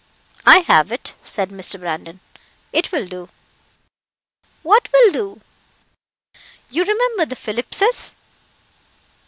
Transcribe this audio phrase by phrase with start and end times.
[0.47, 1.79] "I have it," said Mr.
[1.79, 2.21] Brandon;
[2.73, 3.29] "it will do."
[4.63, 5.41] "What will do?"
[6.71, 8.15] "You remember the Phillipses?"